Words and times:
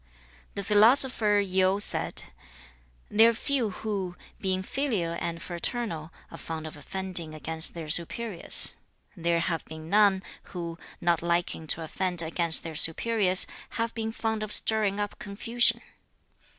The 0.55 0.63
philosopher 0.63 1.39
Yu 1.39 1.79
said, 1.79 2.23
'They 3.11 3.27
are 3.27 3.33
few 3.33 3.69
who, 3.69 4.15
being 4.39 4.63
filial 4.63 5.15
and 5.19 5.39
fraternal, 5.39 6.11
are 6.31 6.39
fond 6.39 6.65
of 6.65 6.75
offending 6.75 7.35
against 7.35 7.75
their 7.75 7.87
superiors. 7.87 8.73
There 9.15 9.39
have 9.41 9.63
been 9.65 9.91
none, 9.91 10.23
who, 10.55 10.79
not 11.01 11.21
liking 11.21 11.67
to 11.67 11.83
offend 11.83 12.23
against 12.23 12.63
their 12.63 12.73
superiors, 12.73 13.45
have 13.77 13.93
been 13.93 14.11
fond 14.11 14.41
of 14.41 14.51
stirring 14.51 14.99
up 14.99 15.19
confusion. 15.19 15.81